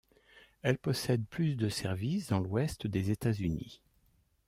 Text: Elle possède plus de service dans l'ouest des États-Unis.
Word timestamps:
Elle 0.63 0.79
possède 0.79 1.27
plus 1.27 1.55
de 1.55 1.69
service 1.69 2.25
dans 2.25 2.39
l'ouest 2.39 2.87
des 2.87 3.11
États-Unis. 3.11 3.81